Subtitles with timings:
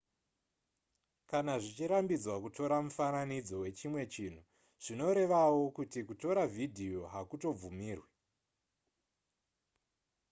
[1.29, 4.41] kana zvichirambidzwa kutora mufananidzo wechimwe chinhu
[4.83, 8.09] zvinorevawo kuti kutora vhidhiyo hakutobvumirwe